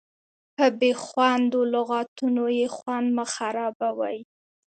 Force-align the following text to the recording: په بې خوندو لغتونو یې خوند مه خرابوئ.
په 0.55 0.65
بې 0.79 0.91
خوندو 1.03 1.59
لغتونو 1.73 2.45
یې 2.57 2.67
خوند 2.75 3.07
مه 3.15 3.25
خرابوئ. 3.33 4.17